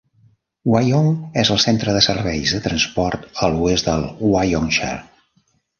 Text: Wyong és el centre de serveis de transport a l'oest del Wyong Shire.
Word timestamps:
Wyong 0.75 1.09
és 1.43 1.51
el 1.57 1.61
centre 1.65 1.95
de 1.99 2.03
serveis 2.07 2.55
de 2.57 2.63
transport 2.69 3.29
a 3.47 3.53
l'oest 3.57 3.93
del 3.93 4.11
Wyong 4.35 4.71
Shire. 4.79 5.01